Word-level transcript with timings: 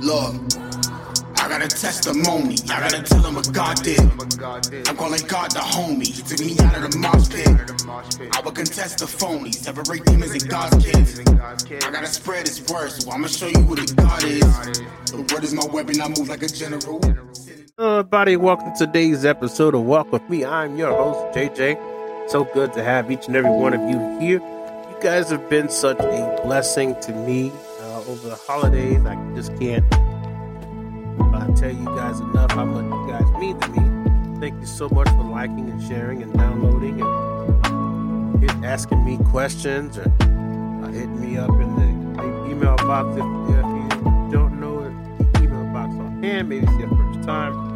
Look, 0.00 0.34
I 1.36 1.46
got 1.46 1.60
a 1.62 1.68
testimony. 1.68 2.56
I 2.70 2.80
gotta 2.80 3.02
tell 3.02 3.22
him 3.22 3.34
what 3.34 3.52
God 3.52 3.82
did. 3.82 4.00
I'm 4.00 4.96
calling 4.96 5.20
God 5.28 5.50
the 5.50 5.58
homie. 5.60 6.06
He 6.06 6.22
took 6.22 6.40
me 6.40 6.56
out 6.64 6.82
of 6.82 6.90
the 6.90 6.98
mosh 6.98 7.28
pit. 7.28 8.34
I 8.34 8.40
will 8.40 8.52
contest 8.52 9.00
the 9.00 9.06
phony. 9.06 9.52
Separate 9.52 10.02
demons 10.06 10.32
and 10.32 10.48
God's 10.48 10.82
kids. 10.82 11.20
I 11.20 11.90
gotta 11.90 12.06
spread 12.06 12.48
his 12.48 12.66
word, 12.72 12.90
so 12.92 13.10
I'ma 13.10 13.26
show 13.26 13.48
you 13.48 13.60
who 13.60 13.76
the 13.76 13.92
God 13.94 14.24
is. 14.24 14.40
The 15.10 15.34
word 15.34 15.44
is 15.44 15.52
my 15.52 15.66
weapon. 15.66 16.00
I 16.00 16.08
move 16.08 16.30
like 16.30 16.44
a 16.44 16.48
general. 16.48 16.98
Hello, 17.76 17.98
everybody. 17.98 18.38
Welcome 18.38 18.72
to 18.78 18.86
today's 18.86 19.26
episode 19.26 19.74
of 19.74 19.82
Walk 19.82 20.10
With 20.12 20.26
Me. 20.30 20.46
I'm 20.46 20.78
your 20.78 20.92
host, 20.92 21.36
JJ. 21.36 22.30
So 22.30 22.44
good 22.44 22.72
to 22.72 22.82
have 22.82 23.10
each 23.10 23.26
and 23.26 23.36
every 23.36 23.50
one 23.50 23.74
of 23.74 23.82
you 23.82 23.98
here. 24.18 24.40
You 24.40 24.96
guys 25.02 25.28
have 25.28 25.50
been 25.50 25.68
such 25.68 26.00
a 26.00 26.40
blessing 26.42 26.98
to 27.02 27.12
me 27.12 27.52
uh, 28.00 28.10
over 28.10 28.28
the 28.28 28.36
holidays. 28.36 29.04
I 29.04 29.16
just 29.34 29.56
can't 29.58 29.84
uh, 29.92 31.46
tell 31.54 31.70
you 31.70 31.84
guys 31.86 32.20
enough 32.20 32.52
how 32.52 32.64
much 32.64 32.84
you 32.84 33.12
guys 33.12 33.40
mean 33.40 33.58
to 33.60 33.68
me. 33.68 34.40
Thank 34.40 34.60
you 34.60 34.66
so 34.66 34.88
much 34.88 35.08
for 35.08 35.24
liking 35.24 35.68
and 35.70 35.82
sharing 35.82 36.22
and 36.22 36.32
downloading 36.34 37.00
and 37.00 38.40
hit, 38.40 38.50
asking 38.64 39.04
me 39.04 39.18
questions 39.30 39.98
or 39.98 40.10
uh, 40.20 40.86
hitting 40.88 41.20
me 41.20 41.36
up 41.36 41.50
in 41.50 41.74
the, 41.76 42.22
the 42.22 42.50
email 42.50 42.76
box 42.76 43.08
if, 43.10 43.24
if 43.24 43.66
you 43.66 44.30
don't 44.30 44.58
know 44.58 44.82
the 45.18 45.42
email 45.42 45.64
box 45.72 45.94
offhand. 45.94 46.48
Maybe 46.48 46.58
it's 46.58 46.72
your 46.78 46.88
first 46.88 47.22
time. 47.26 47.68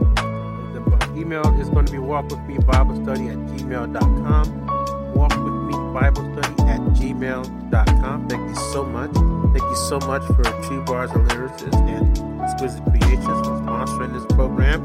The 0.74 1.20
email 1.20 1.46
is 1.60 1.68
going 1.68 1.86
to 1.86 1.92
be 1.92 1.98
walk 1.98 2.30
with 2.30 2.40
me 2.40 2.58
Bible 2.58 3.02
study 3.04 3.28
at 3.28 3.36
gmail.com. 3.36 5.14
Walk 5.14 5.30
with 5.30 5.54
me 5.54 5.72
Bible 5.92 6.24
study 6.32 6.62
at 6.70 6.80
gmail.com. 6.80 8.28
Thank 8.28 8.48
you 8.48 8.54
so 8.72 8.84
much. 8.84 9.43
Thank 9.54 9.70
you 9.70 9.76
so 9.76 10.00
much 10.00 10.24
for 10.24 10.42
Two 10.68 10.82
Bars 10.82 11.12
of 11.12 11.18
Lyricists 11.28 11.78
and 11.88 12.42
Exquisite 12.42 12.82
Creations 12.86 13.22
for 13.24 13.54
sponsoring 13.62 14.12
this 14.12 14.26
program. 14.34 14.82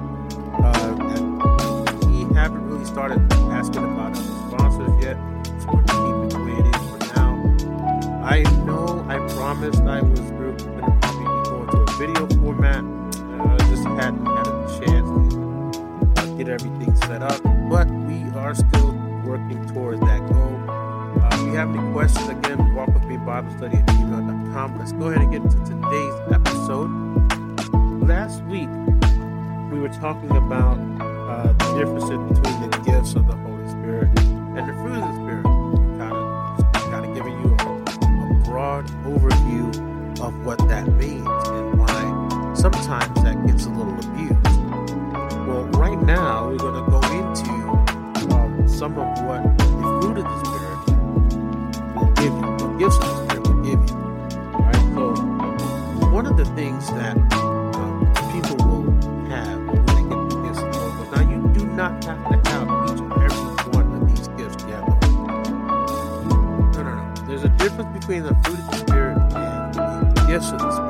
Uh, 0.63 2.05
we 2.05 2.31
haven't 2.35 2.69
really 2.69 2.85
started 2.85 3.19
asking 3.33 3.83
about 3.83 4.15
other 4.15 4.21
sponsors 4.47 5.03
yet. 5.03 5.17
Just 5.43 5.65
going 5.65 5.83
to 5.83 5.93
keep 5.93 6.15
it 6.21 6.29
the 6.29 6.43
way 6.45 6.53
it 6.53 6.67
is 6.67 6.87
for 6.87 7.15
now. 7.15 8.23
I 8.23 8.43
know 8.63 9.03
I 9.09 9.17
promised 9.33 9.81
I 9.81 10.01
was 10.01 10.19
going 10.19 10.55
to 10.55 10.65
be 10.65 11.25
going 11.49 11.67
to 11.71 11.77
a 11.77 11.97
video 11.97 12.27
format. 12.39 12.85
Uh, 13.41 13.57
just 13.71 13.83
hadn't 13.97 14.23
had 14.23 14.47
a 14.47 14.85
chance 14.85 16.21
to 16.21 16.37
get 16.37 16.47
everything 16.47 16.95
set 16.95 17.23
up, 17.23 17.41
but 17.71 17.89
we 17.89 18.21
are 18.37 18.53
still 18.53 18.91
working 19.25 19.65
towards 19.73 19.99
that 20.01 20.19
goal. 20.29 20.59
Uh, 20.69 21.29
if 21.31 21.39
you 21.41 21.53
have 21.53 21.75
any 21.75 21.91
questions, 21.91 22.29
again, 22.29 22.75
walk 22.75 22.93
with 22.93 23.05
me 23.05 23.17
Bible 23.17 23.49
study 23.57 23.98
Let's 24.51 24.93
go 24.93 25.09
ahead 25.09 25.21
and 25.21 25.31
get 25.31 25.41
into 25.43 25.57
today's 25.59 26.15
episode. 26.33 26.89
Last 28.01 28.41
week, 28.45 28.67
we 29.71 29.79
were 29.79 29.93
talking 30.01 30.31
about 30.31 30.79
uh, 30.99 31.53
the 31.53 31.77
differences 31.77 32.17
between 32.29 32.71
the 32.71 32.81
gifts 32.83 33.13
of 33.13 33.27
the 33.27 33.35
Holy 33.35 33.69
Spirit 33.69 34.09
and 34.57 34.67
the 34.67 34.73
fruit 34.81 34.97
of 34.97 35.01
the 35.05 35.13
Spirit. 35.21 35.45
Kind 36.73 37.05
of, 37.05 37.15
giving 37.15 37.39
you 37.41 37.55
a, 37.59 37.61
a 37.61 38.43
broad 38.43 38.87
overview 39.05 39.69
of 40.19 40.33
what 40.43 40.57
that 40.67 40.87
means 40.93 41.27
and 41.27 41.77
why 41.77 42.53
sometimes 42.55 43.21
that 43.21 43.45
gets 43.45 43.65
a 43.65 43.69
little 43.69 43.93
abused. 43.93 44.33
Well, 45.47 45.65
right 45.77 46.01
now 46.01 46.49
we're 46.49 46.57
going 46.57 46.83
to 46.83 46.89
go 46.89 47.01
into 47.13 48.33
um, 48.33 48.67
some 48.67 48.97
of 48.97 49.07
what 49.25 49.43
the 49.59 49.65
fruit 50.01 50.17
of 50.17 50.23
the 50.23 50.37
Spirit 50.43 50.79
will 51.95 52.11
give 52.13 52.33
you, 52.33 52.79
gifts 52.79 52.97
the 56.39 56.45
things 56.55 56.87
that 56.91 57.17
um, 57.33 58.07
people 58.31 58.55
will 58.65 59.27
have 59.27 59.59
when 59.67 59.85
they 59.87 60.03
get 60.07 60.29
gifts 60.41 60.77
of 60.77 61.11
the 61.11 61.17
Now, 61.17 61.29
you 61.29 61.53
do 61.53 61.65
not 61.65 62.01
have 62.05 62.29
to 62.29 62.49
have 62.49 62.89
each 62.89 62.99
and 63.01 63.11
every 63.11 63.71
one 63.75 64.01
of 64.01 64.07
these 64.07 64.29
gifts 64.29 64.55
together. 64.63 64.97
No, 66.29 66.71
no, 66.71 66.81
no. 66.81 67.13
There's 67.27 67.43
a 67.43 67.49
difference 67.49 67.91
between 67.99 68.23
the 68.23 68.33
fruit 68.35 68.57
of 68.57 68.67
the 68.71 68.77
Spirit 68.77 69.17
and 69.17 69.73
the 69.73 70.25
gifts 70.29 70.51
of 70.51 70.59
the 70.59 70.71
Spirit. 70.71 70.88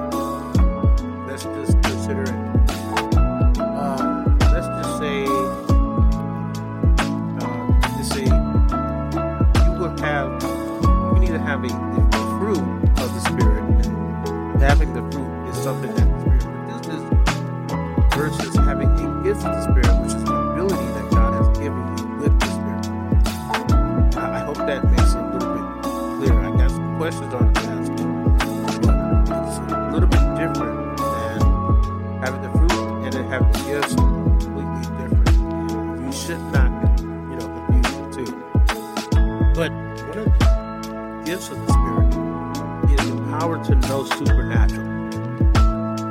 Spirit 41.67 42.99
is 42.99 43.09
the 43.09 43.15
power 43.37 43.63
to 43.65 43.75
know 43.75 44.05
supernatural. 44.05 44.87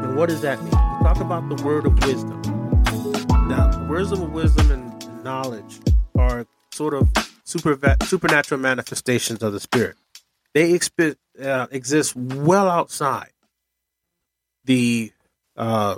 And 0.05 0.17
what 0.17 0.29
does 0.29 0.43
that 0.43 0.59
mean? 0.59 0.71
We 0.71 1.05
talk 1.05 1.21
about 1.21 1.49
the 1.49 1.63
word 1.65 1.87
of 1.87 1.95
wisdom. 2.05 2.43
Now, 3.49 3.87
words 3.89 4.13
of 4.13 4.21
wisdom 4.33 4.71
and 4.71 5.25
knowledge 5.25 5.81
are 6.17 6.47
sort 6.73 6.95
of 6.95 7.09
super, 7.45 7.97
supernatural 8.05 8.61
manifestations 8.61 9.43
of 9.43 9.53
the 9.53 9.61
Spirit. 9.61 9.97
They 10.55 10.73
expi- 10.73 11.17
uh, 11.43 11.67
exist 11.71 12.17
well 12.17 12.69
outside 12.69 13.31
the 14.65 15.13
uh, 15.57 15.97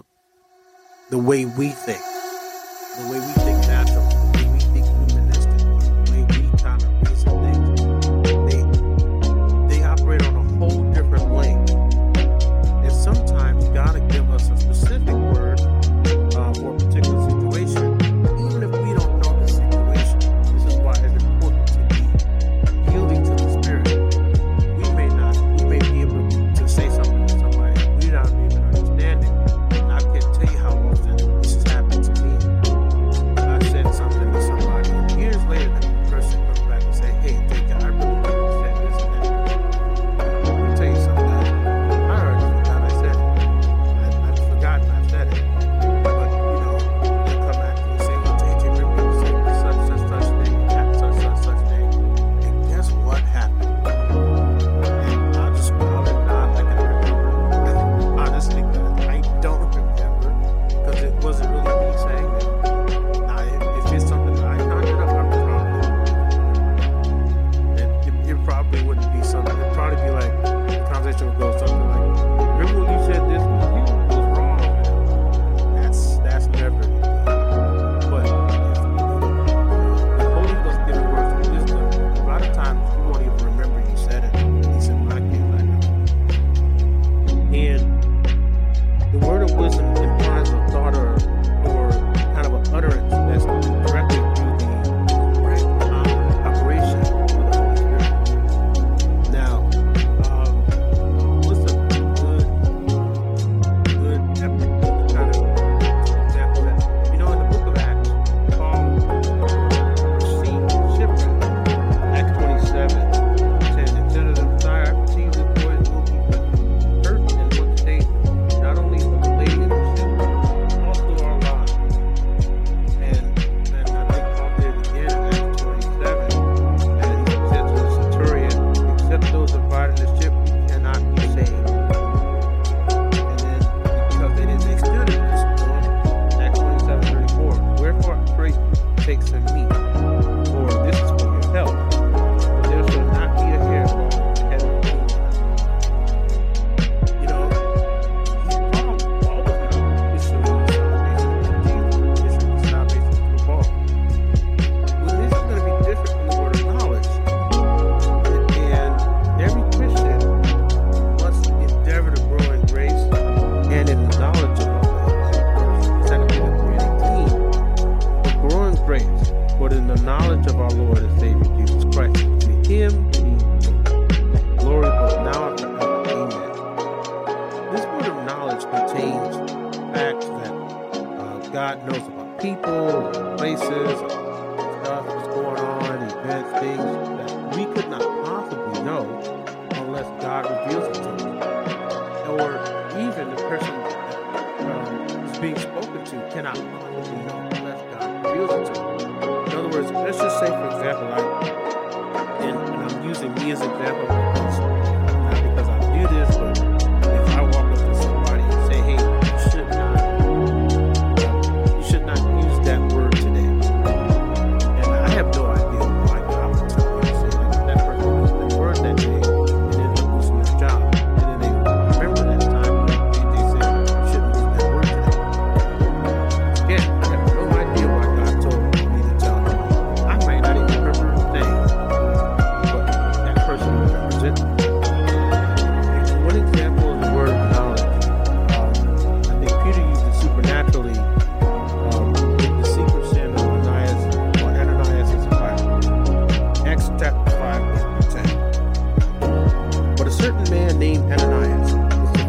the 1.10 1.18
way 1.18 1.44
we 1.44 1.68
think, 1.68 2.00
the 2.00 3.08
way 3.10 3.18
we 3.18 3.32
think 3.44 3.59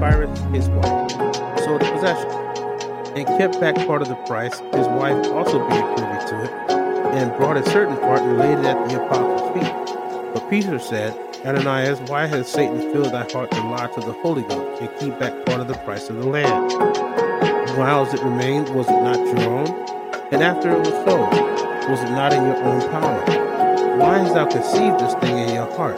his 0.01 0.68
wife, 0.69 1.12
sold 1.63 1.83
a 1.83 1.92
possession 1.92 2.31
and 3.15 3.27
kept 3.38 3.59
back 3.59 3.75
part 3.86 4.01
of 4.01 4.07
the 4.07 4.15
price, 4.25 4.57
his 4.74 4.88
wife 4.88 5.27
also 5.27 5.59
being 5.69 5.95
privy 5.95 6.25
to 6.27 6.44
it, 6.44 6.51
and 7.13 7.31
brought 7.38 7.56
a 7.56 7.69
certain 7.69 7.95
part 7.98 8.19
and 8.21 8.39
laid 8.39 8.57
it 8.57 8.65
at 8.65 8.89
the 8.89 9.06
apostles' 9.06 9.53
feet. 9.53 10.33
But 10.33 10.50
Peter 10.50 10.80
said, 10.80 11.13
Ananias, 11.45 12.00
why 12.09 12.25
has 12.25 12.48
Satan 12.48 12.80
filled 12.92 13.13
thy 13.13 13.30
heart 13.31 13.51
to 13.51 13.62
lie 13.62 13.88
to 13.88 14.00
the 14.00 14.13
Holy 14.24 14.42
Ghost 14.42 14.81
and 14.81 15.00
keep 15.00 15.19
back 15.19 15.45
part 15.45 15.62
of 15.62 15.68
the 15.68 15.75
price 15.75 16.09
of 16.09 16.15
the 16.18 16.27
land? 16.27 16.71
Whiles 17.77 18.12
it 18.13 18.24
remained, 18.24 18.69
was 18.69 18.88
it 18.88 19.01
not 19.03 19.18
your 19.18 19.50
own? 19.50 19.68
And 20.31 20.42
after 20.42 20.71
it 20.71 20.80
was 20.80 21.06
sold, 21.06 21.31
was 21.89 22.01
it 22.01 22.12
not 22.12 22.33
in 22.33 22.44
your 22.44 22.63
own 22.63 22.81
power? 22.89 23.98
Why 23.98 24.18
hast 24.18 24.33
thou 24.33 24.45
conceived 24.48 25.00
this 25.00 25.13
thing 25.15 25.38
in 25.38 25.53
your 25.53 25.71
heart? 25.75 25.98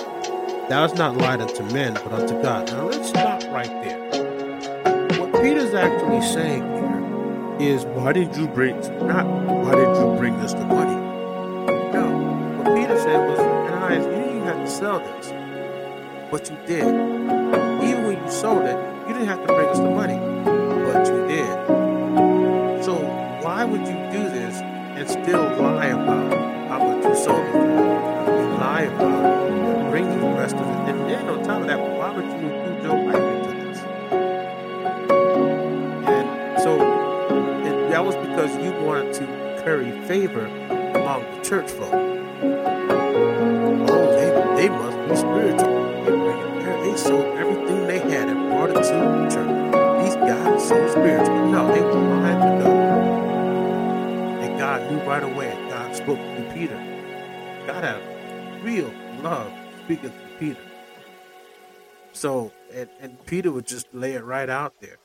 Thou 0.68 0.82
hast 0.82 0.96
not 0.96 1.16
lied 1.16 1.42
unto 1.42 1.64
men, 1.72 1.94
but 1.94 2.12
unto 2.12 2.42
God. 2.42 2.68
Now 2.72 2.88
let's 2.88 3.10
stop 3.10 3.33
right 3.54 3.70
there. 3.84 4.00
What 5.20 5.32
Peter's 5.44 5.76
actually 5.76 6.22
saying 6.24 6.64
here 7.60 7.76
is, 7.76 7.86
why 7.86 8.12
did 8.12 8.36
you 8.36 8.48
bring, 8.48 8.80
not 9.06 9.28
why 9.28 9.76
did 9.76 9.96
you 9.96 10.16
bring 10.18 10.34
us 10.38 10.54
the 10.54 10.66
money? 10.66 10.96
No. 11.94 12.58
What 12.58 12.76
Peter 12.76 12.98
said 12.98 13.20
was, 13.30 13.38
Ananias, 13.38 14.06
you 14.06 14.12
didn't 14.12 14.44
have 14.46 14.58
to 14.58 14.68
sell 14.68 14.98
this, 14.98 15.32
but 16.32 16.50
you 16.50 16.58
did. 16.66 16.88
Even 17.84 18.08
when 18.08 18.24
you 18.24 18.32
sold 18.32 18.64
it, 18.64 18.76
you 19.08 19.14
didn't 19.14 19.28
have 19.28 19.42
to 19.42 19.46
bring 19.46 19.68
us 19.68 19.78
the 19.78 19.90
money, 19.92 20.18
but 20.46 21.08
you 21.08 21.28
did. 21.28 22.84
So 22.84 22.96
why 23.44 23.66
would 23.66 23.82
you 23.82 23.98
do 24.12 24.30
this 24.30 24.62
and 24.62 25.08
still 25.08 25.44
lie 25.62 25.88
about 25.88 26.34
how 26.70 26.80
much 26.88 27.06
you 27.06 27.16
sold 27.24 27.46
it? 27.46 27.54
You 27.54 28.58
lie 28.58 28.90
about 28.96 29.92
bringing 29.92 30.20
the 30.22 30.28
rest 30.40 30.56
of 30.56 30.62
it, 30.62 30.90
and 30.90 31.08
then 31.08 31.30
on 31.30 31.44
top 31.44 31.62
of 31.62 31.68
that, 31.68 31.78
why 31.78 32.10
would 32.10 32.26
you 32.26 32.63
that 38.04 38.18
was 38.18 38.28
because 38.28 38.52
you 38.58 38.72
wanted 38.86 39.14
to 39.14 39.26
curry 39.64 39.92
favor 40.08 40.46
among 40.46 41.24
the 41.24 41.42
church 41.42 41.72
folk. 41.72 41.94
Oh, 43.90 44.12
they, 44.12 44.30
they 44.62 44.70
must 44.70 44.98
be 45.10 45.16
spiritual. 45.16 46.04
They. 46.04 46.34
They 46.84 46.98
sold 46.98 47.26
everything 47.38 47.88
they 47.88 48.00
had 48.00 48.28
and 48.28 48.50
brought 48.50 48.70
it 48.72 48.74
to 48.74 48.80
the 48.82 49.30
church. 49.32 50.04
These 50.04 50.16
guys 50.16 50.68
so 50.68 50.88
spiritual. 50.90 51.48
No, 51.48 51.68
they 51.74 51.82
lying 51.82 52.40
to 52.40 52.64
God. 52.64 54.44
And 54.44 54.60
God 54.60 54.92
knew 54.92 55.00
right 55.00 55.24
away. 55.24 55.56
God 55.70 55.96
spoke 55.96 56.20
to 56.20 56.52
Peter. 56.54 56.76
God 57.66 57.84
had 57.84 58.64
real 58.64 58.92
love 59.24 59.52
speaking 59.86 60.12
to 60.12 60.38
Peter. 60.38 60.60
So, 62.12 62.52
and, 62.74 62.90
and 63.00 63.26
Peter 63.26 63.52
would 63.52 63.66
just 63.66 63.88
lay 63.94 64.14
it 64.14 64.24
right 64.24 64.50
out 64.50 64.80
there. 64.82 64.98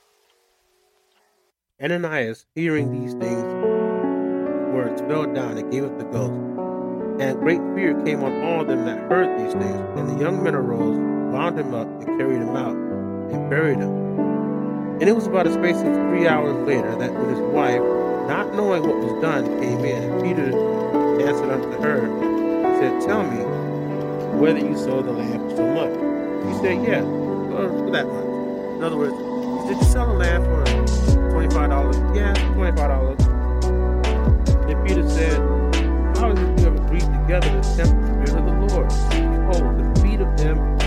Ananias, 1.81 2.45
hearing 2.57 2.91
these 2.91 3.15
things, 3.15 3.45
words 4.75 5.01
fell 5.03 5.33
down 5.33 5.57
and 5.57 5.71
gave 5.71 5.85
up 5.85 5.97
the 5.97 6.05
ghost. 6.07 6.33
And 7.23 7.39
great 7.39 7.61
fear 7.77 7.95
came 8.03 8.25
on 8.25 8.43
all 8.43 8.65
them 8.65 8.85
that 8.85 8.99
heard 9.09 9.39
these 9.39 9.53
things. 9.53 9.87
And 9.97 10.09
the 10.09 10.21
young 10.21 10.43
men 10.43 10.57
arose, 10.57 10.99
bound 11.33 11.57
him 11.57 11.75
up, 11.75 11.87
and 11.87 12.19
carried 12.19 12.43
him 12.43 12.57
out, 12.57 12.75
and 12.75 13.49
buried 13.49 13.79
him. 13.79 13.95
And 15.01 15.05
it 15.05 15.15
was 15.15 15.29
about 15.29 15.47
a 15.47 15.53
space 15.53 15.77
of 15.77 15.95
three 16.11 16.27
hours 16.27 16.57
later 16.67 16.97
that 16.97 17.15
when 17.15 17.29
his 17.29 17.39
wife, 17.55 17.83
not 18.27 18.53
knowing 18.57 18.83
what 18.83 18.99
was 18.99 19.23
done, 19.23 19.45
came 19.61 19.85
in, 19.85 20.03
and 20.03 20.21
Peter 20.21 20.47
answered 21.23 21.49
unto 21.49 21.71
her, 21.81 22.07
and 22.07 22.77
said, 22.79 23.09
Tell 23.09 23.23
me 23.23 23.45
whether 24.41 24.59
you 24.59 24.77
sold 24.77 25.07
the 25.07 25.13
land 25.13 25.49
for 25.49 25.57
so 25.59 25.75
much. 25.75 25.95
She 26.43 26.61
said, 26.61 26.85
Yeah, 26.85 27.03
for 27.03 27.91
that 27.93 28.07
much. 28.09 28.25
In 28.79 28.83
other 28.83 28.97
words, 28.97 29.28
did 29.69 29.77
you 29.77 29.85
sell 29.85 30.07
the 30.07 30.15
land 30.15 30.45
for 30.45 30.65
$25? 31.31 32.17
Yeah, 32.17 32.33
$25. 32.55 33.19
Then 34.67 34.87
Peter 34.87 35.07
said, 35.07 35.39
How 36.17 36.31
is 36.33 36.39
it 36.39 36.59
you 36.59 36.65
have 36.65 36.77
agreed 36.77 37.03
together 37.03 37.51
to 37.51 37.61
tempt 37.77 38.01
the 38.01 38.07
Spirit 38.25 38.31
of 38.31 38.47
the 38.47 38.53
Lord? 38.73 38.89
Behold, 38.89 39.65
the 39.79 39.85
feet 40.01 40.21
of 40.23 40.37
them 40.39 40.78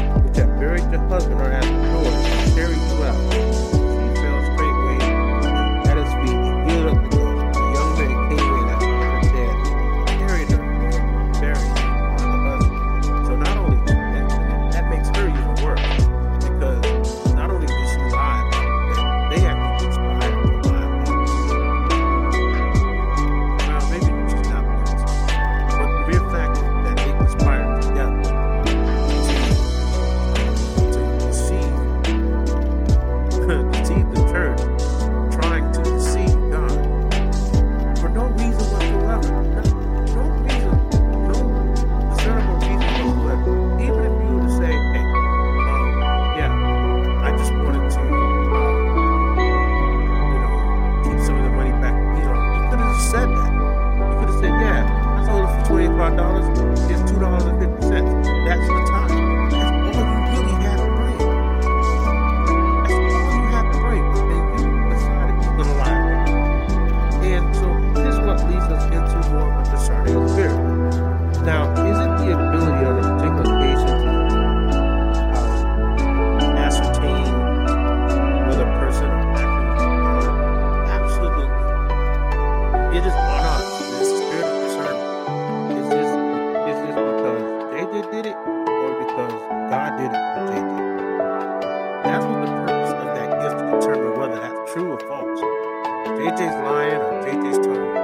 JJ's 96.21 96.53
lying 96.63 97.01
or 97.01 97.13
JJ's 97.23 97.57
telling 97.65 97.93
the. 97.95 98.01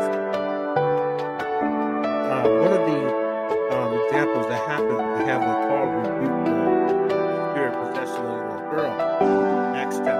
Uh, 2.34 2.46
one 2.64 2.74
of 2.74 2.82
the 2.90 3.02
um, 3.76 3.94
examples 4.06 4.48
that 4.48 4.60
happened 4.68 4.98
we 5.20 5.26
have 5.26 5.42
when 5.42 5.58
Paul 5.70 5.86
rebuked 5.86 6.46
the 7.10 7.52
spirit 7.52 7.74
possession 7.78 8.26
of 8.26 8.42
a 8.58 8.70
girl, 8.72 8.92
Acts 9.76 9.98
chapter 9.98 10.17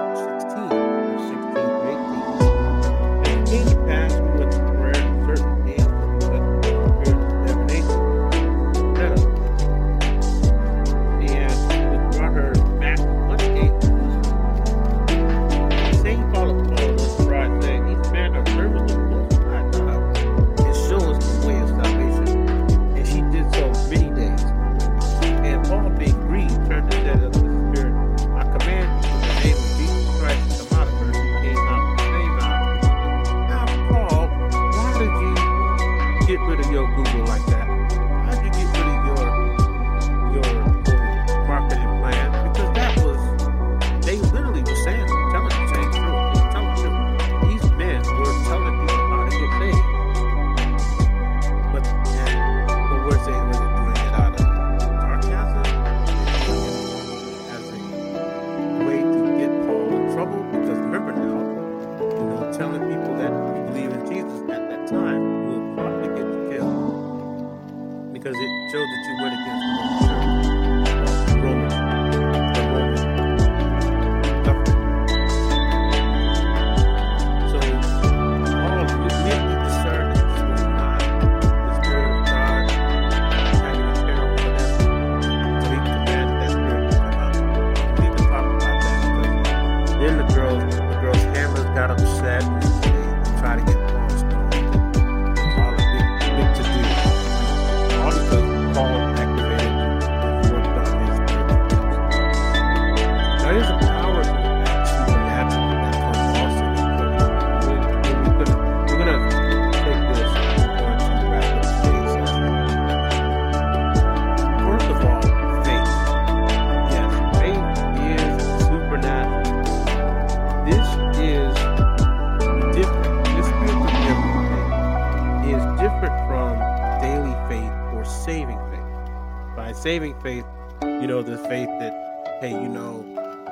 saving 129.88 130.20
faith, 130.20 130.44
you 130.82 131.06
know, 131.06 131.22
the 131.22 131.38
faith 131.48 131.70
that, 131.78 132.38
hey, 132.42 132.50
you 132.50 132.68
know, 132.68 133.02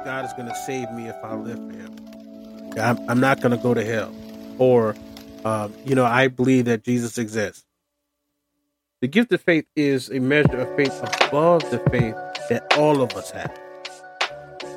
God 0.05 0.23
is 0.27 0.35
going 0.35 0.47
to 0.47 0.55
save 0.67 0.91
me 0.91 1.09
if 1.09 1.17
I 1.25 1.35
live 1.35 1.57
for 1.57 1.73
Him. 1.73 2.79
I'm, 2.79 3.09
I'm 3.09 3.21
not 3.21 3.41
going 3.41 3.53
to 3.53 3.57
go 3.57 3.73
to 3.73 3.83
hell. 3.83 4.15
Or, 4.59 4.95
um, 5.47 5.73
you 5.87 5.95
know, 5.95 6.05
I 6.05 6.29
believe 6.29 6.67
that 6.67 6.85
Jesus 6.85 7.17
exists. 7.17 7.65
The 9.01 9.09
gift 9.09 9.33
of 9.33 9.41
faith 9.41 9.65
is 9.77 10.11
a 10.11 10.19
measure 10.21 10.59
of 10.59 10.77
faith 10.77 11.01
above 11.25 11.63
the 11.71 11.79
faith 11.91 12.15
that 12.51 12.71
all 12.77 13.01
of 13.01 13.15
us 13.15 13.31
have. 13.31 13.59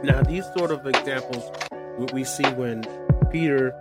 Now, 0.01 0.21
these 0.21 0.45
sort 0.57 0.71
of 0.71 0.87
examples 0.87 1.43
we 2.13 2.23
see 2.23 2.47
when 2.51 2.85
Peter 3.33 3.75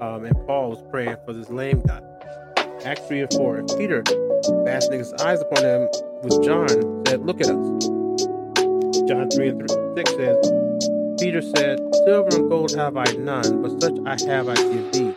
um, 0.00 0.24
and 0.24 0.34
Paul 0.48 0.70
was 0.70 0.82
praying 0.90 1.18
for 1.24 1.32
this 1.32 1.50
lame 1.50 1.82
guy. 1.82 2.02
Acts 2.84 3.06
3 3.06 3.20
and 3.20 3.32
4. 3.32 3.56
And 3.58 3.68
Peter, 3.78 4.02
fastening 4.64 4.98
his 4.98 5.12
eyes 5.12 5.40
upon 5.40 5.62
him 5.62 5.88
with 6.22 6.44
John, 6.44 6.68
said, 7.06 7.26
Look 7.26 7.40
at 7.40 7.48
us. 7.48 7.86
John 9.08 9.28
3 9.30 9.48
and 9.48 9.68
3, 9.68 9.94
6 9.96 10.10
says, 10.12 10.52
Peter 11.18 11.42
said, 11.42 11.80
Silver 12.04 12.36
and 12.36 12.48
gold 12.48 12.72
have 12.76 12.96
I 12.96 13.04
none, 13.18 13.62
but 13.62 13.80
such 13.80 13.96
I 14.06 14.16
have 14.30 14.48
I 14.48 14.54
give 14.54 14.92
thee. 14.92 15.14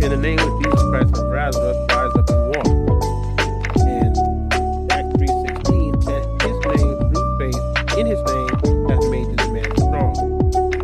In 0.00 0.10
the 0.10 0.16
name 0.16 0.38
of 0.38 0.62
Jesus 0.62 0.82
Christ 0.88 1.16
of 1.16 1.30
Nazareth, 1.30 1.76
rise 1.90 2.14
up 2.16 2.30
and 2.30 2.56
walk. 2.56 2.66
And 3.78 4.92
Acts 4.92 5.12
3.16, 5.16 6.08
and 6.08 6.42
his 6.42 6.58
name, 6.66 6.96
through 7.12 7.38
faith, 7.38 7.98
in 7.98 8.06
his 8.06 8.22
name, 8.24 8.88
hath 8.88 9.04
made 9.10 9.28
this 9.36 9.48
man 9.48 9.70
strong. 9.76 10.14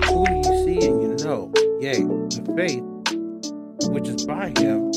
Whom 0.05 0.37
you 0.37 0.53
see 0.65 0.87
and 0.87 1.03
you 1.03 1.25
know, 1.25 1.51
yea, 1.81 2.03
the 2.03 2.43
faith 2.57 2.85
which 3.89 4.09
is 4.09 4.25
by 4.27 4.49
him 4.59 4.93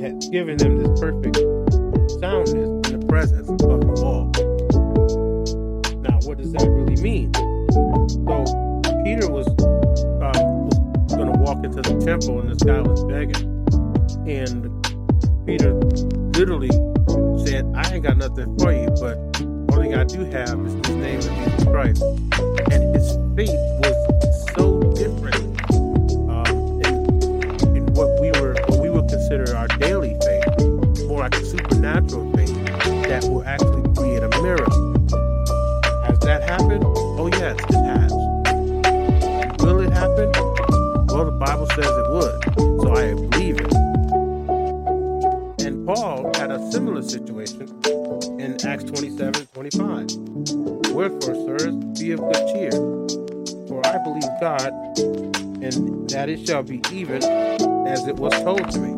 hath 0.00 0.30
given 0.30 0.58
him 0.58 0.78
this 0.78 1.00
perfect 1.00 1.36
soundness 2.20 2.79
presence. 3.20 3.48
Now, 6.00 6.18
what 6.24 6.38
does 6.38 6.52
that 6.52 6.66
really 6.70 6.96
mean? 7.02 7.34
So 7.34 8.44
Peter 9.04 9.30
was, 9.30 9.46
um, 10.24 10.68
was 11.04 11.14
going 11.14 11.30
to 11.30 11.38
walk 11.40 11.62
into 11.62 11.82
the 11.82 12.00
temple, 12.02 12.40
and 12.40 12.48
this 12.50 12.62
guy 12.62 12.80
was 12.80 13.04
begging, 13.04 13.44
and 14.26 14.70
Peter 15.44 15.74
literally 16.32 16.70
said, 17.44 17.70
"I 17.76 17.92
ain't 17.92 18.04
got 18.04 18.16
nothing 18.16 18.56
for 18.58 18.72
you, 18.72 18.88
but 18.98 19.18
only 19.76 19.94
I 19.94 20.04
do 20.04 20.24
have 20.24 20.58
is 20.64 20.74
the 20.80 20.94
name 20.94 21.18
of 21.18 21.28
Jesus 21.28 21.64
Christ." 21.64 22.02
And 22.72 22.94
his 22.96 23.18
faith 23.36 23.69
says 41.82 41.96
it 41.96 42.10
would, 42.10 42.44
so 42.82 42.94
I 42.94 43.14
believe 43.14 43.60
it. 43.60 43.72
And 45.64 45.86
Paul 45.86 46.30
had 46.36 46.50
a 46.50 46.70
similar 46.70 47.02
situation 47.02 47.68
in 48.38 48.58
Acts 48.66 48.84
27 48.84 49.46
25. 49.46 50.10
Wherefore, 50.92 51.34
sirs, 51.34 51.74
be 51.98 52.12
of 52.12 52.20
good 52.20 52.46
cheer, 52.52 52.70
for 53.68 53.80
I 53.86 53.98
believe 53.98 54.30
God, 54.40 54.70
and 55.62 56.10
that 56.10 56.28
it 56.28 56.46
shall 56.46 56.62
be 56.62 56.82
even 56.92 57.22
as 57.86 58.06
it 58.06 58.16
was 58.16 58.32
told 58.42 58.70
to 58.72 58.78
me. 58.78 58.92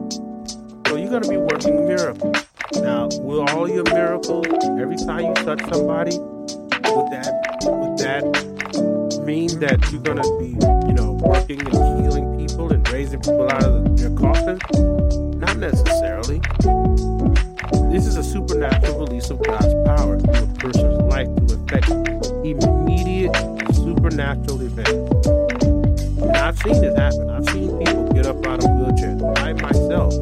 So 0.88 0.96
you're 0.96 1.10
going 1.10 1.22
to 1.22 1.28
be 1.28 1.36
working 1.36 1.86
miracles. 1.86 2.44
Now, 2.74 3.08
will 3.20 3.48
all 3.50 3.68
your 3.68 3.84
miracles, 3.84 4.46
every 4.64 4.96
time 4.96 5.26
you 5.26 5.34
touch 5.34 5.60
somebody, 5.72 6.18
would 6.18 7.12
that 7.12 7.32
would 7.64 7.98
that 7.98 9.22
mean 9.24 9.60
that 9.60 9.78
you're 9.92 10.02
gonna 10.02 10.22
be, 10.38 10.56
you 10.88 10.94
know, 10.94 11.12
working 11.12 11.60
and 11.60 12.02
healing 12.02 12.31
people 12.52 12.72
and 12.72 12.86
raising 12.92 13.18
people 13.18 13.50
out 13.50 13.64
of 13.64 13.96
their 13.96 14.10
coffins? 14.10 14.60
Not 15.40 15.56
necessarily. 15.56 16.40
This 17.90 18.06
is 18.06 18.16
a 18.16 18.22
supernatural 18.22 19.06
release 19.06 19.30
of 19.30 19.42
God's 19.42 19.72
power 19.86 20.18
through 20.20 20.44
a 20.44 20.46
person's 20.58 21.00
life 21.04 21.28
to 21.36 21.54
effect 21.54 21.88
immediate 22.44 23.34
supernatural 23.74 24.60
events. 24.60 25.26
And 26.20 26.36
I've 26.36 26.58
seen 26.58 26.80
this 26.80 26.96
happen. 26.96 27.30
I've 27.30 27.48
seen 27.48 27.78
people 27.78 28.12
get 28.12 28.26
up 28.26 28.44
out 28.46 28.58
of 28.58 28.70
wheelchairs. 28.70 29.38
I 29.38 29.52
myself 29.54 30.12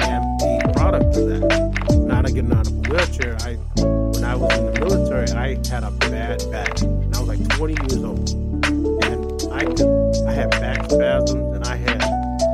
am 0.00 0.22
a 0.42 0.72
product 0.72 1.16
of 1.16 1.28
that. 1.28 1.96
Not 1.98 2.24
getting 2.26 2.52
out 2.52 2.66
of 2.66 2.72
a 2.72 2.90
wheelchair. 2.90 3.36
I 3.42 3.54
when 3.82 4.24
I 4.24 4.34
was 4.34 4.56
in 4.56 4.72
the 4.72 4.80
military, 4.80 5.30
I 5.32 5.48
had 5.68 5.84
a 5.84 5.90
bad 5.90 6.50
back. 6.50 6.80
And 6.80 7.14
I 7.14 7.20
was 7.20 7.28
like 7.28 7.48
20 7.56 7.74
years 7.74 8.04
old. 8.04 8.30
And 9.04 9.52
I 9.52 9.64
could, 9.64 10.26
I 10.26 10.32
had 10.32 10.50
back 10.52 10.90
spasms 10.90 11.47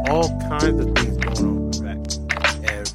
all 0.09 0.29
kinds 0.49 0.81
of 0.81 0.95
things 0.95 1.17
going 1.17 1.39
on 1.39 1.67
with. 1.67 2.71
And 2.71 2.95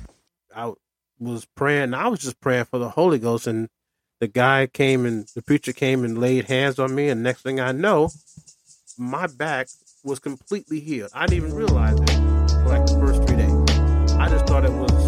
I 0.55 0.73
was 1.19 1.45
praying, 1.45 1.93
I 1.93 2.07
was 2.07 2.19
just 2.19 2.39
praying 2.39 2.65
for 2.65 2.79
the 2.79 2.89
Holy 2.89 3.19
Ghost. 3.19 3.47
And 3.47 3.69
the 4.19 4.27
guy 4.27 4.67
came 4.67 5.05
and 5.05 5.27
the 5.35 5.41
preacher 5.41 5.73
came 5.73 6.03
and 6.03 6.17
laid 6.17 6.45
hands 6.45 6.79
on 6.79 6.93
me. 6.93 7.09
And 7.09 7.23
next 7.23 7.41
thing 7.41 7.59
I 7.59 7.71
know, 7.71 8.09
my 8.97 9.27
back 9.27 9.67
was 10.03 10.19
completely 10.19 10.79
healed. 10.79 11.11
I 11.13 11.25
didn't 11.25 11.45
even 11.45 11.55
realize 11.55 11.99
it 11.99 12.09
for 12.09 12.69
like 12.69 12.85
the 12.85 12.97
first 12.99 13.27
three 13.27 13.37
days. 13.37 13.51
I 14.17 14.27
just 14.29 14.45
thought 14.47 14.65
it 14.65 14.71
was 14.71 14.98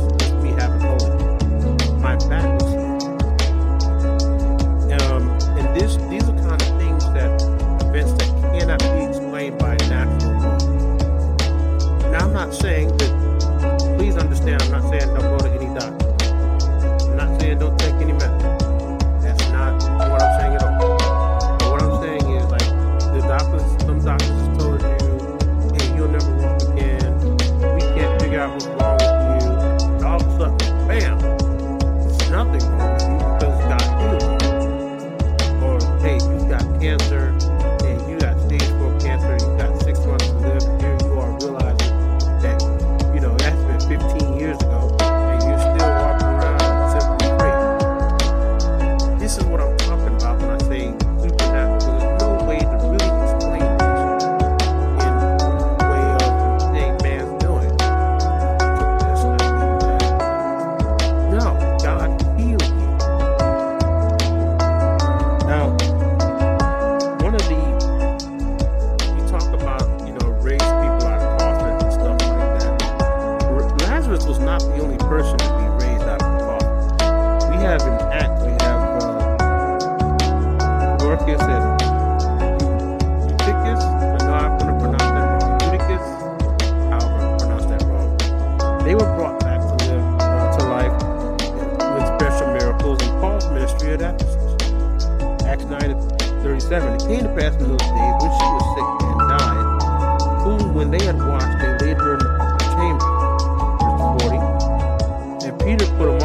uh, 81.22 81.38
Dorcas 81.38 81.42
and 81.48 83.32
Eutychus. 83.32 83.84
I 83.84 84.18
know 84.26 84.34
I'm 84.34 84.58
going 84.58 84.74
to 84.74 84.80
pronounce 84.80 85.12
that 85.14 85.44
wrong. 85.44 85.62
Eutychus, 85.62 86.06
however 86.90 87.20
I 87.22 87.38
pronounce 87.38 87.66
that 87.66 87.84
wrong. 87.84 88.84
They 88.86 88.96
were 88.96 89.16
brought 89.18 89.40
back 89.42 89.60
to 89.62 89.76
live 89.86 90.04
uh, 90.22 90.58
to 90.58 90.66
life 90.66 90.94
with 91.96 92.08
special 92.22 92.48
miracles 92.54 93.02
in 93.04 93.10
Paul's 93.22 93.50
ministry 93.52 93.94
at 93.94 94.02
Ephesus. 94.02 94.58
Acts 95.46 95.66
9 95.66 95.84
and 95.84 96.44
37. 96.44 96.94
It 96.94 97.02
came 97.08 97.24
to 97.24 97.36
pass 97.36 97.56
in 97.56 97.68
those 97.70 97.80
days 97.80 98.16
when 98.22 98.32
she 98.40 98.48
was 98.50 98.66
sick 98.76 98.90
and 99.10 99.20
died, 99.30 100.42
whom 100.44 100.74
when 100.74 100.92
they 100.92 101.04
had 101.04 101.18
washed, 101.18 101.60
they 101.60 101.88
laid 101.88 101.98
her 101.98 102.14
in 102.14 102.20
the 102.20 102.32
upper 102.42 102.66
chamber. 102.76 103.10
Verse 103.80 104.24
40. 104.24 104.38
And 105.48 105.60
Peter 105.62 105.86
put 105.98 106.08
them 106.08 106.21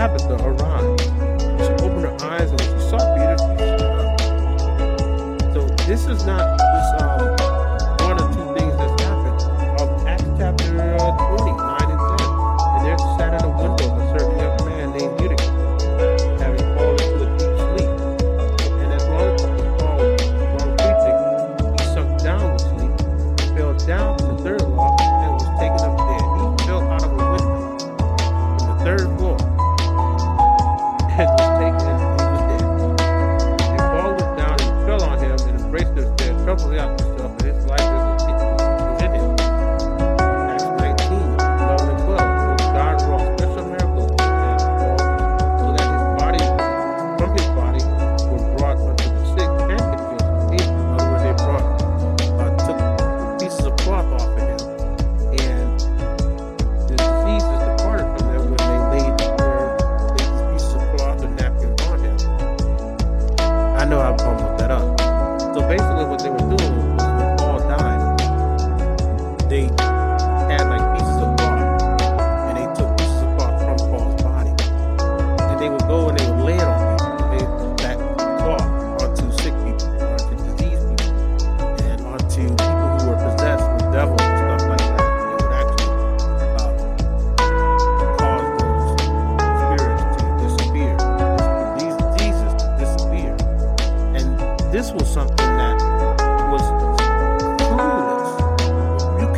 Tabitha, 0.00 0.32
arise. 0.32 1.02
She 1.60 1.72
opened 1.84 2.04
her 2.06 2.16
eyes, 2.22 2.50
and 2.50 2.60
she 2.62 2.80
saw 2.88 3.00
Peter. 3.14 3.36
So 5.52 5.60
this 5.84 6.06
is 6.06 6.24
not 6.24 6.59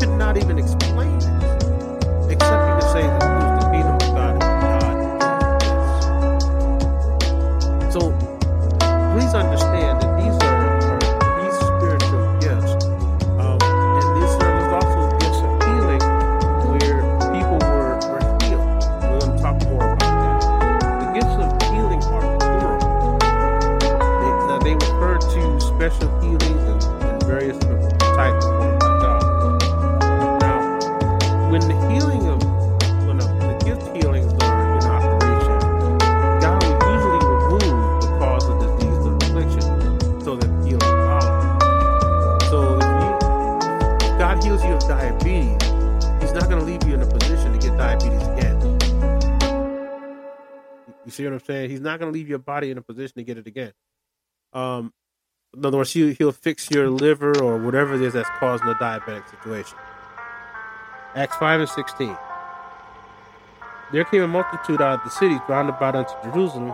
could 0.03 0.19
not 0.19 0.37
even 0.37 0.59
explain 0.59 1.17
it. 1.19 1.42
Diabetes, 44.93 45.63
He's 46.21 46.33
not 46.33 46.49
going 46.49 46.61
to 46.61 46.65
leave 46.65 46.85
you 46.87 46.95
in 46.95 47.03
a 47.03 47.07
position 47.07 47.53
to 47.53 47.59
get 47.59 47.77
diabetes 47.77 48.27
again. 48.29 48.79
You 51.05 51.11
see 51.11 51.25
what 51.25 51.33
I'm 51.33 51.41
saying? 51.41 51.71
He's 51.71 51.81
not 51.81 51.99
going 51.99 52.13
to 52.13 52.17
leave 52.17 52.29
your 52.29 52.39
body 52.39 52.71
in 52.71 52.79
a 52.79 52.83
position 52.83 53.15
to 53.17 53.25
get 53.25 53.39
it 53.39 53.47
again. 53.47 53.73
Um, 54.53 54.93
in 55.57 55.65
other 55.67 55.79
words, 55.79 55.93
he, 55.93 56.13
he'll 56.15 56.33
fix 56.33 56.71
your 56.71 56.91
liver 56.91 57.43
or 57.43 57.59
whatever 57.59 57.95
it 57.95 58.03
is 58.03 58.13
that's 58.13 58.29
causing 58.39 58.67
the 58.67 58.75
diabetic 58.75 59.29
situation. 59.31 59.77
Acts 61.15 61.37
5 61.37 61.61
and 61.61 61.69
16. 61.69 62.17
There 63.93 64.05
came 64.05 64.23
a 64.23 64.29
multitude 64.29 64.81
out 64.81 65.01
of 65.01 65.05
the 65.05 65.11
cities 65.11 65.41
round 65.49 65.69
about 65.69 65.97
unto 65.97 66.13
Jerusalem, 66.23 66.73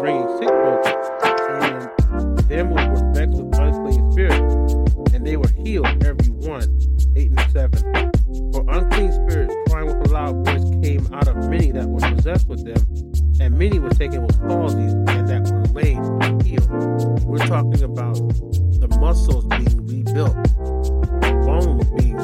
bringing 0.00 0.28
sick 0.38 0.48
folks, 0.48 0.88
and 1.48 2.38
them 2.48 2.70
which 2.70 2.86
were 2.86 3.12
vexed 3.12 3.42
with 3.42 3.58
unclean 3.58 4.12
spirits, 4.12 5.14
and 5.14 5.26
they 5.26 5.36
were 5.36 5.48
healed, 5.48 5.86
every 6.04 6.28
one. 6.28 6.93
8 7.56 7.62
and 7.62 7.76
7. 7.82 8.52
For 8.52 8.64
unclean 8.68 9.12
spirits, 9.12 9.54
crying 9.68 9.86
with 9.86 10.10
a 10.10 10.12
loud 10.12 10.44
voice, 10.44 10.64
came 10.82 11.06
out 11.14 11.28
of 11.28 11.36
many 11.48 11.70
that 11.72 11.86
were 11.86 12.00
possessed 12.14 12.48
with 12.48 12.64
them, 12.64 12.80
and 13.40 13.58
many 13.58 13.78
were 13.78 13.90
taken 13.90 14.22
with 14.26 14.36
palsies, 14.40 14.92
and 15.08 15.28
that 15.28 15.52
were 15.52 15.64
were 15.72 16.42
healed. 16.42 17.24
We're 17.24 17.46
talking 17.46 17.82
about 17.82 18.16
the 18.80 18.88
muscles 19.00 19.44
being 19.46 19.86
rebuilt, 19.86 20.34
bones 21.46 21.84
being 22.00 22.18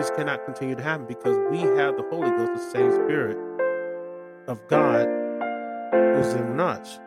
things 0.00 0.16
cannot 0.16 0.44
continue 0.46 0.74
to 0.74 0.82
happen 0.82 1.04
because 1.06 1.36
we 1.50 1.58
have 1.58 1.96
the 1.96 2.04
Holy 2.10 2.30
Ghost, 2.30 2.52
the 2.54 2.70
same 2.70 2.90
Spirit 2.90 3.36
of 4.46 4.66
God 4.68 5.06
who's 5.92 6.32
in 6.32 6.58
us. 6.58 6.98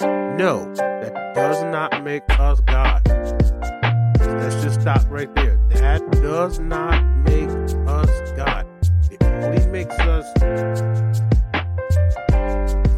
No, 0.00 0.72
that 0.74 1.34
does 1.34 1.62
not 1.64 2.02
make 2.02 2.22
us 2.30 2.60
God. 2.62 3.02
Let's 3.06 4.62
just 4.62 4.80
stop 4.80 5.02
right 5.08 5.32
there. 5.36 5.58
That 5.70 6.10
does 6.10 6.58
not 6.58 7.04
make 7.18 7.50
us 7.86 8.32
God. 8.36 8.66
It 9.10 9.22
only 9.22 9.66
makes 9.68 9.94
us 10.00 10.26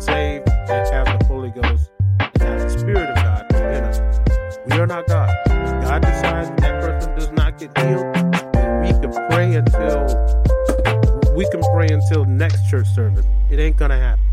saved 0.02 0.48
and 0.48 0.88
have 0.94 1.18
the 1.18 1.26
Holy 1.26 1.50
Ghost 1.50 1.90
and 2.20 2.42
have 2.42 2.61
the 2.62 2.78
Spirit 2.78 3.11
of 3.11 3.16
God 3.16 3.46
within 3.52 3.85
us. 3.85 4.20
We 4.66 4.78
are 4.78 4.87
not 4.87 5.06
God. 5.06 5.30
God 5.46 6.02
decides 6.02 6.48
that 6.62 6.80
person 6.83 7.18
does 7.18 7.33
not 7.33 7.59
get 7.59 7.76
healed, 7.78 8.10
can 9.00 9.12
pray 9.30 9.54
until 9.54 10.06
we 11.34 11.48
can 11.48 11.62
pray 11.72 11.88
until 11.88 12.24
next 12.26 12.68
church 12.68 12.86
service. 12.88 13.24
It 13.50 13.58
ain't 13.58 13.76
gonna 13.76 13.98
happen. 13.98 14.24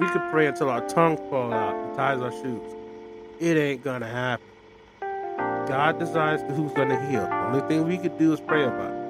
We 0.00 0.08
can 0.08 0.28
pray 0.30 0.48
until 0.48 0.68
our 0.70 0.86
tongue 0.88 1.16
fall 1.30 1.52
out 1.52 1.74
and 1.74 1.94
ties 1.96 2.20
our 2.20 2.32
shoes. 2.32 2.74
It 3.38 3.56
ain't 3.56 3.84
gonna 3.84 4.08
happen. 4.08 4.44
God 5.68 5.98
decides 5.98 6.42
who's 6.56 6.72
gonna 6.72 7.00
heal. 7.08 7.24
The 7.26 7.46
only 7.46 7.60
thing 7.68 7.86
we 7.86 7.96
could 7.96 8.18
do 8.18 8.32
is 8.32 8.40
pray 8.40 8.64
about 8.64 8.92
it. 8.92 9.04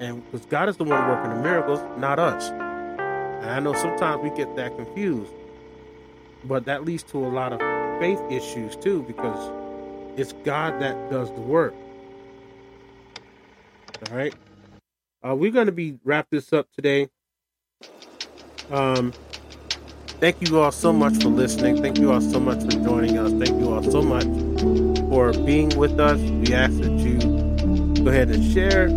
And 0.00 0.24
because 0.30 0.44
God 0.46 0.68
is 0.68 0.76
the 0.76 0.84
one 0.84 1.08
working 1.08 1.30
the 1.30 1.36
miracles, 1.36 1.80
not 1.98 2.18
us. 2.18 2.50
And 2.50 3.50
I 3.50 3.60
know 3.60 3.74
sometimes 3.74 4.22
we 4.22 4.30
get 4.36 4.56
that 4.56 4.76
confused. 4.76 5.32
But 6.44 6.64
that 6.64 6.84
leads 6.84 7.02
to 7.04 7.18
a 7.18 7.28
lot 7.28 7.52
of 7.52 7.60
faith 8.00 8.20
issues 8.30 8.76
too, 8.76 9.02
because 9.02 9.50
it's 10.18 10.32
God 10.44 10.80
that 10.80 11.10
does 11.10 11.30
the 11.32 11.40
work. 11.40 11.74
All 14.10 14.16
right. 14.16 14.34
Uh, 15.26 15.34
we're 15.34 15.50
going 15.50 15.66
to 15.66 15.72
be 15.72 15.98
wrap 16.04 16.28
this 16.30 16.52
up 16.52 16.68
today. 16.72 17.08
Um, 18.70 19.12
thank 20.20 20.46
you 20.46 20.60
all 20.60 20.72
so 20.72 20.92
much 20.92 21.22
for 21.22 21.28
listening. 21.28 21.80
Thank 21.82 21.98
you 21.98 22.12
all 22.12 22.20
so 22.20 22.38
much 22.38 22.62
for 22.62 22.70
joining 22.82 23.18
us. 23.18 23.30
Thank 23.32 23.60
you 23.60 23.72
all 23.72 23.82
so 23.82 24.02
much 24.02 24.24
for 25.08 25.32
being 25.44 25.70
with 25.76 25.98
us. 25.98 26.20
We 26.20 26.54
ask 26.54 26.74
that 26.78 26.92
you 26.98 28.04
go 28.04 28.10
ahead 28.10 28.28
and 28.30 28.52
share, 28.52 28.88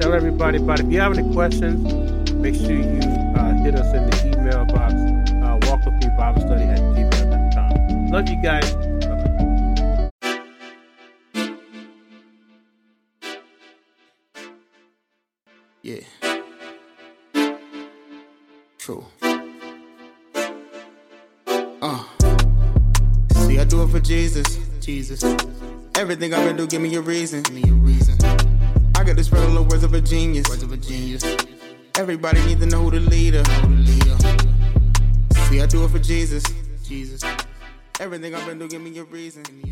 tell 0.00 0.12
everybody 0.12 0.58
about 0.58 0.80
it. 0.80 0.86
If 0.86 0.92
you 0.92 1.00
have 1.00 1.16
any 1.16 1.32
questions, 1.32 2.32
make 2.34 2.54
sure 2.54 2.72
you 2.72 3.00
uh, 3.36 3.54
hit 3.64 3.74
us 3.74 3.92
in 3.94 4.08
the 4.10 4.38
email 4.38 4.64
box, 4.66 4.94
uh, 4.94 5.58
walk 5.68 5.84
with 5.84 5.94
me 5.94 6.10
Bible 6.16 6.42
study 6.42 6.64
at 6.64 6.78
gmail.com. 6.78 8.08
Love 8.08 8.28
you 8.28 8.42
guys. 8.42 8.81
Jesus. 24.12 24.58
Jesus. 24.78 25.24
Everything 25.94 26.34
I've 26.34 26.46
been 26.46 26.54
do, 26.54 26.66
give 26.66 26.82
me 26.82 26.94
a 26.96 27.00
reason. 27.00 27.42
Give 27.44 27.54
me 27.54 27.70
a 27.70 27.72
reason. 27.72 28.18
I 28.94 29.04
got 29.04 29.16
to 29.16 29.24
spread 29.24 29.50
the 29.50 29.62
words 29.62 29.84
of 29.84 29.94
a 29.94 30.02
genius. 30.02 30.46
Words 30.50 30.62
of 30.62 30.70
a 30.70 30.76
genius. 30.76 31.24
Everybody 31.96 32.44
need 32.44 32.60
to 32.60 32.66
know 32.66 32.82
who 32.82 32.90
the 32.90 33.00
leader. 33.00 33.42
Who 33.42 33.74
the 33.74 33.90
leader. 33.90 34.16
See, 35.48 35.62
I 35.62 35.66
do 35.66 35.82
it 35.84 35.90
for 35.90 35.98
Jesus. 35.98 36.44
Jesus. 36.84 37.22
Everything 38.00 38.34
I've 38.34 38.46
been 38.46 38.58
do, 38.58 38.68
give 38.68 38.82
me 38.82 38.98
a 38.98 39.04
reason. 39.04 39.44
Give 39.44 39.54
me 39.64 39.71